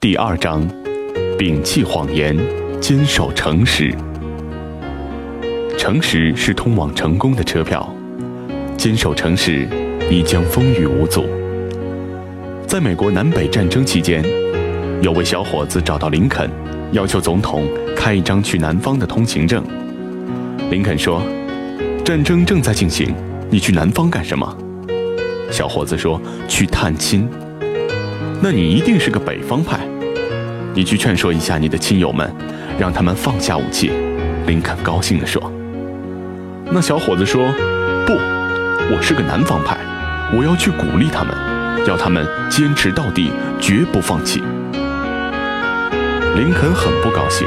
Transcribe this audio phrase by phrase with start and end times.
[0.00, 0.68] 第二章：
[1.38, 2.36] 摒弃谎言，
[2.80, 3.94] 坚守诚实。
[5.78, 7.88] 诚实是通往成功的车票，
[8.76, 9.66] 坚守诚实，
[10.10, 11.24] 你将风雨无阻。
[12.66, 14.24] 在美国南北战争期间，
[15.00, 16.50] 有位小伙子找到林肯，
[16.92, 19.64] 要求总统开一张去南方的通行证。
[20.70, 21.22] 林肯说
[22.04, 23.14] ：“战争正在进行，
[23.50, 24.56] 你去南方干什么？”
[25.50, 27.28] 小伙子说：“去探亲。”
[28.44, 29.78] 那你一定是个北方派，
[30.74, 32.28] 你去劝说一下你的亲友们，
[32.76, 33.92] 让他们放下武器。
[34.48, 35.40] 林肯高兴地说。
[36.72, 37.46] 那小伙子说
[38.04, 38.14] ：“不，
[38.92, 39.76] 我是个南方派，
[40.36, 41.32] 我要去鼓励他们，
[41.86, 44.42] 要他们坚持到底，绝不放弃。”
[46.34, 47.46] 林肯很不高兴。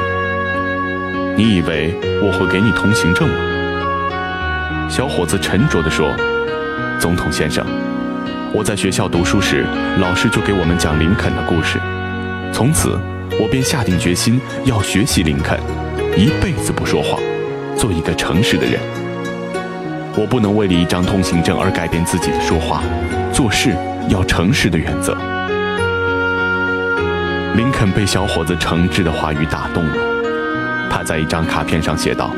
[1.35, 4.87] 你以为我会给你通行证吗？
[4.89, 6.15] 小伙子沉着地说
[6.97, 7.65] ：“总统先生。”
[8.55, 9.65] 我在学校读书时，
[9.99, 11.77] 老师就给我们讲林肯的故事。
[12.53, 12.97] 从此，
[13.37, 15.59] 我便下定决心要学习林肯，
[16.15, 17.19] 一辈子不说谎，
[17.75, 18.79] 做一个诚实的人。
[20.15, 22.81] 我不能为了一张通行证而改变自己的说话、
[23.33, 23.75] 做事
[24.07, 25.17] 要诚实的原则。
[27.57, 29.97] 林肯被小伙子诚挚的话语打动了，
[30.89, 32.33] 他在一张卡片上写道：“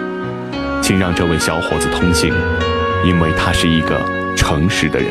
[0.82, 2.34] 请让这位小伙子通行，
[3.06, 4.02] 因为他是一个
[4.36, 5.10] 诚实的人。”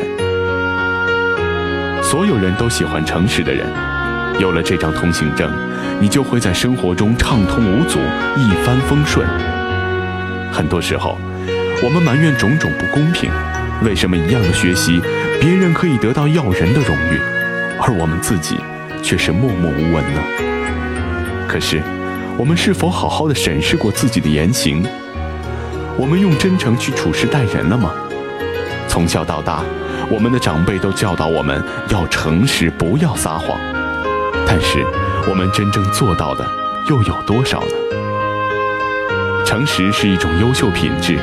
[2.09, 3.67] 所有人都喜欢诚实的人。
[4.39, 5.51] 有了这张通行证，
[5.99, 7.99] 你就会在生活中畅通无阻，
[8.37, 9.27] 一帆风顺。
[10.49, 11.17] 很多时候，
[11.83, 13.29] 我们埋怨种种不公平：
[13.83, 15.01] 为什么一样的学习，
[15.41, 17.19] 别人可以得到要人的荣誉，
[17.77, 18.55] 而我们自己
[19.03, 20.21] 却是默默无闻呢？
[21.45, 21.83] 可是，
[22.37, 24.81] 我们是否好好的审视过自己的言行？
[25.97, 27.91] 我们用真诚去处事待人了吗？
[28.87, 29.61] 从小到大。
[30.09, 33.59] 我们的长辈都教导我们要诚实，不要撒谎。
[34.45, 34.85] 但是，
[35.29, 36.47] 我们真正做到的
[36.89, 37.67] 又有多少呢？
[39.45, 41.19] 诚实是一种优秀品质，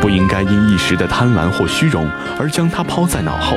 [0.00, 3.56] 不应该因一时的贪婪或虚荣而将它抛在脑后。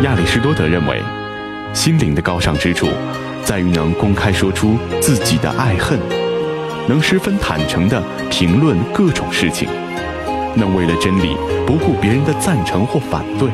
[0.00, 1.02] 亚里士多德认为，
[1.74, 2.88] 心灵的高尚之处，
[3.44, 5.98] 在于能公开说出自己的爱恨，
[6.88, 9.68] 能十分坦诚地评论各种事情。
[10.56, 11.36] 能为了真理
[11.66, 13.48] 不顾别人的赞成或反对。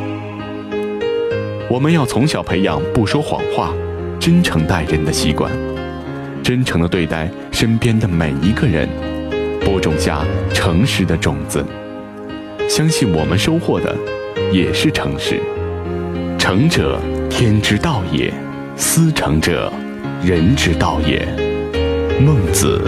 [1.70, 3.72] 我们要从小培养不说谎话、
[4.18, 5.52] 真诚待人的习惯，
[6.42, 8.88] 真诚地对待身边的每一个人，
[9.64, 11.64] 播种下诚实的种子。
[12.68, 13.94] 相信我们收获的
[14.52, 15.40] 也是诚实。
[16.38, 16.98] 诚者，
[17.28, 18.32] 天之道也；
[18.76, 19.72] 思诚者，
[20.22, 21.26] 人之道也。
[22.18, 22.80] 孟子。